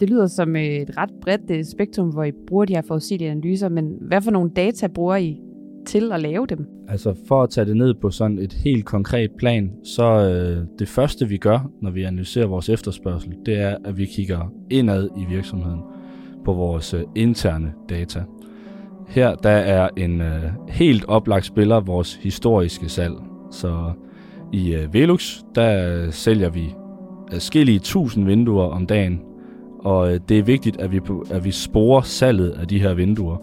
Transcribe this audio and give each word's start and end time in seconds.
Det 0.00 0.10
lyder 0.10 0.26
som 0.26 0.56
øh, 0.56 0.62
et 0.62 0.96
ret 0.96 1.10
bredt 1.22 1.50
øh, 1.50 1.64
spektrum, 1.64 2.08
hvor 2.08 2.24
I 2.24 2.32
bruger 2.46 2.64
de 2.64 2.74
her 2.74 2.82
forudsigelige 2.82 3.30
analyser, 3.30 3.68
men 3.68 3.92
hvad 4.00 4.22
for 4.22 4.30
nogle 4.30 4.50
data 4.56 4.86
bruger 4.86 5.16
I 5.16 5.40
til 5.86 6.12
at 6.12 6.20
lave 6.20 6.46
dem? 6.46 6.66
Altså 6.88 7.14
for 7.28 7.42
at 7.42 7.50
tage 7.50 7.64
det 7.64 7.76
ned 7.76 7.94
på 7.94 8.10
sådan 8.10 8.38
et 8.38 8.52
helt 8.52 8.84
konkret 8.84 9.30
plan, 9.38 9.72
så 9.84 10.04
øh, 10.04 10.66
det 10.78 10.88
første 10.88 11.28
vi 11.28 11.36
gør, 11.36 11.70
når 11.82 11.90
vi 11.90 12.02
analyserer 12.02 12.46
vores 12.46 12.68
efterspørgsel, 12.68 13.34
det 13.46 13.58
er, 13.58 13.76
at 13.84 13.98
vi 13.98 14.04
kigger 14.04 14.52
indad 14.70 15.08
i 15.16 15.24
virksomheden 15.34 15.80
på 16.44 16.52
vores 16.52 16.94
øh, 16.94 17.02
interne 17.14 17.72
data. 17.88 18.22
Her 19.08 19.34
der 19.34 19.50
er 19.50 19.88
en 19.96 20.20
øh, 20.20 20.42
helt 20.68 21.04
oplagt 21.04 21.46
spiller 21.46 21.80
vores 21.80 22.14
historiske 22.14 22.88
salg. 22.88 23.14
Så 23.52 23.92
i 24.52 24.74
øh, 24.74 24.94
Velux, 24.94 25.38
der 25.54 26.02
øh, 26.04 26.12
sælger 26.12 26.50
vi 26.50 26.74
adskillige 27.32 27.78
tusind 27.78 28.24
vinduer 28.24 28.64
om 28.64 28.86
dagen, 28.86 29.20
og 29.84 30.12
øh, 30.12 30.20
det 30.28 30.38
er 30.38 30.42
vigtigt, 30.42 30.80
at 30.80 30.92
vi, 30.92 31.00
at 31.30 31.44
vi 31.44 31.50
sporer 31.50 32.02
salget 32.02 32.50
af 32.50 32.68
de 32.68 32.80
her 32.80 32.94
vinduer. 32.94 33.36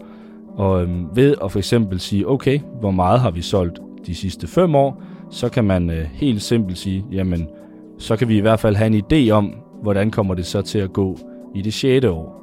Og 0.56 0.82
øh, 0.82 1.16
ved 1.16 1.34
at 1.44 1.52
for 1.52 1.58
eksempel 1.58 2.00
sige, 2.00 2.28
okay, 2.28 2.60
hvor 2.80 2.90
meget 2.90 3.20
har 3.20 3.30
vi 3.30 3.42
solgt 3.42 3.80
de 4.06 4.14
sidste 4.14 4.46
fem 4.46 4.74
år, 4.74 5.02
så 5.30 5.48
kan 5.48 5.64
man 5.64 5.90
øh, 5.90 6.04
helt 6.12 6.42
simpelt 6.42 6.78
sige, 6.78 7.04
jamen, 7.12 7.48
så 7.98 8.16
kan 8.16 8.28
vi 8.28 8.36
i 8.36 8.40
hvert 8.40 8.60
fald 8.60 8.76
have 8.76 8.86
en 8.86 9.04
idé 9.12 9.30
om, 9.30 9.54
hvordan 9.82 10.10
kommer 10.10 10.34
det 10.34 10.46
så 10.46 10.62
til 10.62 10.78
at 10.78 10.92
gå 10.92 11.18
i 11.54 11.62
det 11.62 11.72
sjette 11.72 12.10
år. 12.10 12.38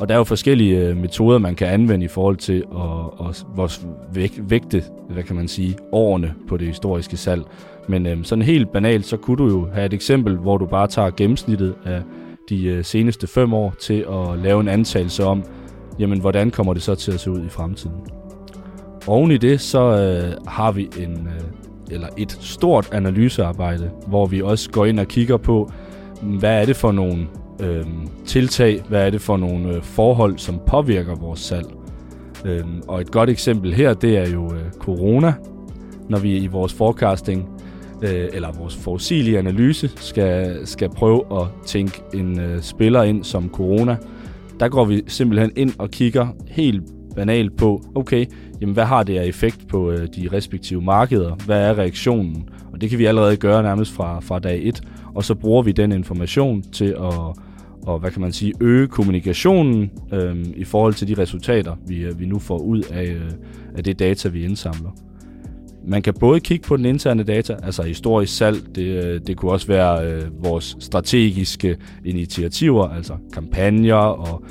Og 0.00 0.08
der 0.08 0.14
er 0.14 0.18
jo 0.18 0.24
forskellige 0.24 0.88
øh, 0.88 0.96
metoder, 0.96 1.38
man 1.38 1.54
kan 1.54 1.68
anvende 1.68 2.04
i 2.04 2.08
forhold 2.08 2.36
til 2.36 2.64
at, 2.72 3.28
at 3.28 3.46
vores 3.56 3.86
vægte, 4.48 4.82
hvad 5.10 5.22
kan 5.22 5.36
man 5.36 5.48
sige, 5.48 5.76
årene 5.92 6.34
på 6.48 6.56
det 6.56 6.66
historiske 6.66 7.16
salg. 7.16 7.42
Men 7.88 8.06
øh, 8.06 8.24
sådan 8.24 8.42
helt 8.42 8.72
banalt, 8.72 9.06
så 9.06 9.16
kunne 9.16 9.36
du 9.36 9.46
jo 9.46 9.68
have 9.72 9.86
et 9.86 9.94
eksempel, 9.94 10.36
hvor 10.36 10.58
du 10.58 10.66
bare 10.66 10.86
tager 10.86 11.10
gennemsnittet 11.10 11.74
af 11.84 12.02
de 12.48 12.64
øh, 12.64 12.84
seneste 12.84 13.26
fem 13.26 13.54
år 13.54 13.74
til 13.80 14.06
at 14.10 14.38
lave 14.42 14.60
en 14.60 14.68
antagelse 14.68 15.24
om, 15.24 15.44
jamen 15.98 16.20
hvordan 16.20 16.50
kommer 16.50 16.74
det 16.74 16.82
så 16.82 16.94
til 16.94 17.12
at 17.12 17.20
se 17.20 17.30
ud 17.30 17.46
i 17.46 17.48
fremtiden. 17.48 17.96
Oven 19.06 19.30
i 19.30 19.36
det, 19.36 19.60
så 19.60 19.80
øh, 19.80 20.46
har 20.46 20.72
vi 20.72 20.90
en, 20.98 21.28
øh, 21.36 21.44
eller 21.90 22.08
et 22.16 22.38
stort 22.40 22.88
analysearbejde, 22.92 23.90
hvor 24.06 24.26
vi 24.26 24.42
også 24.42 24.70
går 24.70 24.86
ind 24.86 25.00
og 25.00 25.06
kigger 25.06 25.36
på, 25.36 25.72
hvad 26.22 26.60
er 26.62 26.66
det 26.66 26.76
for 26.76 26.92
nogle 26.92 27.26
øh, 27.62 27.86
tiltag, 28.26 28.82
hvad 28.88 29.06
er 29.06 29.10
det 29.10 29.20
for 29.20 29.36
nogle 29.36 29.68
øh, 29.68 29.82
forhold, 29.82 30.38
som 30.38 30.60
påvirker 30.66 31.14
vores 31.14 31.40
salg. 31.40 31.66
Øh, 32.44 32.64
og 32.88 33.00
et 33.00 33.10
godt 33.10 33.30
eksempel 33.30 33.74
her, 33.74 33.94
det 33.94 34.18
er 34.18 34.30
jo 34.30 34.54
øh, 34.54 34.70
corona, 34.78 35.34
når 36.08 36.18
vi 36.18 36.36
i 36.36 36.46
vores 36.46 36.72
forecasting 36.72 37.48
øh, 38.02 38.28
eller 38.32 38.52
vores 38.52 38.76
forudsigelige 38.76 39.38
analyse 39.38 39.90
skal, 39.96 40.66
skal 40.66 40.88
prøve 40.88 41.22
at 41.40 41.46
tænke 41.66 42.02
en 42.14 42.40
øh, 42.40 42.62
spiller 42.62 43.02
ind 43.02 43.24
som 43.24 43.50
corona, 43.52 43.96
der 44.60 44.68
går 44.68 44.84
vi 44.84 45.02
simpelthen 45.06 45.52
ind 45.56 45.72
og 45.78 45.90
kigger 45.90 46.28
helt 46.46 46.82
banalt 47.16 47.56
på, 47.56 47.82
okay, 47.94 48.26
jamen 48.60 48.74
hvad 48.74 48.84
har 48.84 49.02
det 49.02 49.18
af 49.18 49.26
effekt 49.26 49.68
på 49.68 49.90
øh, 49.90 50.08
de 50.16 50.28
respektive 50.32 50.82
markeder? 50.82 51.34
Hvad 51.46 51.60
er 51.60 51.78
reaktionen? 51.78 52.48
Og 52.72 52.80
det 52.80 52.90
kan 52.90 52.98
vi 52.98 53.04
allerede 53.04 53.36
gøre 53.36 53.62
nærmest 53.62 53.92
fra, 53.92 54.20
fra 54.20 54.38
dag 54.38 54.60
1, 54.62 54.80
og 55.14 55.24
så 55.24 55.34
bruger 55.34 55.62
vi 55.62 55.72
den 55.72 55.92
information 55.92 56.62
til 56.62 56.96
at 57.00 57.14
og 57.88 57.98
hvad 57.98 58.10
kan 58.10 58.20
man 58.20 58.32
sige, 58.32 58.52
øge 58.60 58.86
kommunikationen 58.86 59.90
øh, 60.12 60.36
i 60.56 60.64
forhold 60.64 60.94
til 60.94 61.08
de 61.08 61.22
resultater, 61.22 61.76
vi, 61.86 61.98
øh, 61.98 62.20
vi 62.20 62.26
nu 62.26 62.38
får 62.38 62.58
ud 62.58 62.82
af, 62.82 63.04
øh, 63.04 63.30
af 63.76 63.84
det 63.84 63.98
data, 63.98 64.28
vi 64.28 64.44
indsamler. 64.44 64.90
Man 65.86 66.02
kan 66.02 66.14
både 66.14 66.40
kigge 66.40 66.68
på 66.68 66.76
den 66.76 66.84
interne 66.84 67.22
data, 67.22 67.56
altså 67.62 67.82
historisk 67.82 68.36
salg, 68.36 68.74
det, 68.74 69.04
øh, 69.04 69.20
det 69.26 69.36
kunne 69.36 69.52
også 69.52 69.66
være 69.66 70.06
øh, 70.06 70.44
vores 70.44 70.76
strategiske 70.80 71.76
initiativer, 72.04 72.88
altså 72.88 73.12
kampagner 73.32 73.94
og 73.94 74.42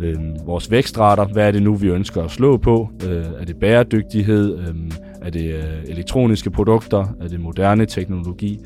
øh, 0.00 0.18
vores 0.46 0.70
vækstrater. 0.70 1.24
Hvad 1.24 1.46
er 1.46 1.50
det 1.50 1.62
nu, 1.62 1.74
vi 1.74 1.88
ønsker 1.88 2.22
at 2.22 2.30
slå 2.30 2.56
på? 2.56 2.88
Øh, 3.06 3.24
er 3.40 3.44
det 3.44 3.56
bæredygtighed? 3.56 4.58
Øh, 4.58 4.74
er 5.22 5.30
det 5.30 5.54
øh, 5.54 5.62
elektroniske 5.86 6.50
produkter? 6.50 7.14
Er 7.20 7.28
det 7.28 7.40
moderne 7.40 7.86
teknologi? 7.86 8.60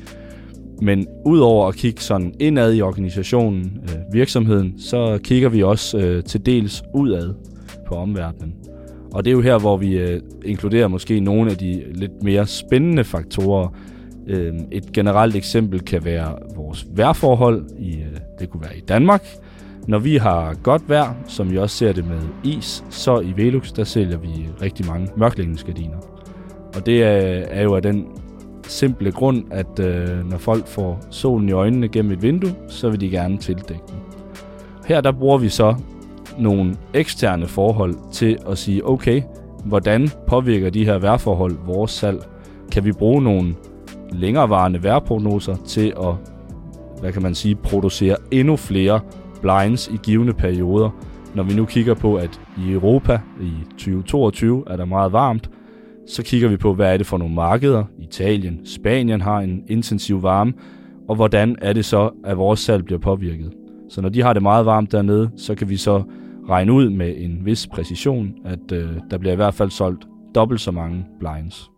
Men 0.81 1.07
udover 1.25 1.67
at 1.67 1.75
kigge 1.75 2.01
sådan 2.01 2.33
indad 2.39 2.73
i 2.73 2.81
organisationen, 2.81 3.79
øh, 3.83 4.13
virksomheden, 4.13 4.79
så 4.79 5.19
kigger 5.23 5.49
vi 5.49 5.63
også 5.63 5.97
øh, 5.97 6.23
til 6.23 6.45
dels 6.45 6.83
udad 6.93 7.33
på 7.87 7.95
omverdenen. 7.95 8.53
Og 9.17 9.25
det 9.25 9.31
er 9.31 9.35
jo 9.35 9.41
her, 9.41 9.59
hvor 9.59 9.77
vi 9.77 9.97
øh, 9.97 10.21
inkluderer 10.45 10.87
måske 10.87 11.19
nogle 11.19 11.51
af 11.51 11.57
de 11.57 11.83
lidt 11.93 12.23
mere 12.23 12.47
spændende 12.47 13.03
faktorer. 13.03 13.67
Øh, 14.27 14.53
et 14.71 14.91
generelt 14.93 15.35
eksempel 15.35 15.79
kan 15.79 16.05
være 16.05 16.35
vores 16.55 16.87
vejrforhold. 16.95 17.65
I, 17.79 17.91
øh, 17.91 18.17
det 18.39 18.49
kunne 18.49 18.61
være 18.61 18.77
i 18.77 18.81
Danmark. 18.81 19.27
Når 19.87 19.99
vi 19.99 20.17
har 20.17 20.53
godt 20.63 20.89
vejr, 20.89 21.13
som 21.27 21.51
vi 21.51 21.57
også 21.57 21.77
ser 21.77 21.93
det 21.93 22.07
med 22.07 22.19
is, 22.43 22.83
så 22.89 23.19
i 23.19 23.33
Velux, 23.35 23.71
der 23.71 23.83
sælger 23.83 24.17
vi 24.17 24.47
rigtig 24.61 24.85
mange 24.87 25.09
mørklægningsgardiner. 25.15 25.97
Og 26.75 26.85
det 26.85 27.03
er, 27.03 27.45
er 27.49 27.63
jo 27.63 27.75
af 27.75 27.81
den 27.81 28.07
simple 28.67 29.11
grund, 29.11 29.43
at 29.51 29.79
øh, 29.79 30.29
når 30.29 30.37
folk 30.37 30.67
får 30.67 30.99
solen 31.09 31.49
i 31.49 31.51
øjnene 31.51 31.87
gennem 31.87 32.11
et 32.11 32.21
vindue, 32.21 32.51
så 32.67 32.89
vil 32.89 33.01
de 33.01 33.09
gerne 33.09 33.37
tildække 33.37 33.83
den. 33.87 33.97
Her 34.85 35.01
der 35.01 35.11
bruger 35.11 35.37
vi 35.37 35.49
så 35.49 35.75
nogle 36.39 36.75
eksterne 36.93 37.47
forhold 37.47 37.95
til 38.11 38.37
at 38.49 38.57
sige, 38.57 38.87
okay, 38.87 39.21
hvordan 39.65 40.09
påvirker 40.27 40.69
de 40.69 40.85
her 40.85 40.97
vejrforhold 40.97 41.55
vores 41.65 41.91
salg? 41.91 42.19
Kan 42.71 42.85
vi 42.85 42.91
bruge 42.91 43.21
nogle 43.21 43.55
længerevarende 44.11 44.83
vejrprognoser 44.83 45.55
til 45.55 45.93
at, 45.97 46.13
hvad 46.99 47.13
kan 47.13 47.21
man 47.21 47.35
sige, 47.35 47.55
producere 47.55 48.15
endnu 48.31 48.55
flere 48.55 48.99
blinds 49.41 49.87
i 49.87 49.97
givende 50.03 50.33
perioder, 50.33 50.89
når 51.35 51.43
vi 51.43 51.53
nu 51.53 51.65
kigger 51.65 51.93
på, 51.93 52.15
at 52.15 52.41
i 52.57 52.71
Europa 52.71 53.19
i 53.41 53.51
2022 53.69 54.63
er 54.67 54.77
der 54.77 54.85
meget 54.85 55.11
varmt, 55.11 55.49
så 56.07 56.23
kigger 56.23 56.47
vi 56.47 56.57
på, 56.57 56.73
hvad 56.73 56.93
er 56.93 56.97
det 56.97 57.05
for 57.05 57.17
nogle 57.17 57.35
markeder. 57.35 57.83
Italien, 57.99 58.65
Spanien 58.65 59.21
har 59.21 59.39
en 59.39 59.63
intensiv 59.67 60.23
varme, 60.23 60.53
og 61.07 61.15
hvordan 61.15 61.55
er 61.61 61.73
det 61.73 61.85
så, 61.85 62.09
at 62.23 62.37
vores 62.37 62.59
salg 62.59 62.85
bliver 62.85 62.99
påvirket. 62.99 63.53
Så 63.89 64.01
når 64.01 64.09
de 64.09 64.21
har 64.21 64.33
det 64.33 64.41
meget 64.41 64.65
varmt 64.65 64.91
dernede, 64.91 65.29
så 65.37 65.55
kan 65.55 65.69
vi 65.69 65.77
så 65.77 66.03
regne 66.49 66.73
ud 66.73 66.89
med 66.89 67.13
en 67.17 67.45
vis 67.45 67.67
præcision, 67.67 68.33
at 68.45 68.71
øh, 68.71 68.89
der 69.11 69.17
bliver 69.17 69.33
i 69.33 69.35
hvert 69.35 69.53
fald 69.53 69.69
solgt 69.69 70.07
dobbelt 70.35 70.61
så 70.61 70.71
mange 70.71 71.05
blinds. 71.19 71.71